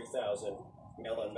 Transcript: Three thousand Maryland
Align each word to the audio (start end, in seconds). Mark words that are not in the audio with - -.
Three 0.00 0.08
thousand 0.18 0.56
Maryland 0.98 1.28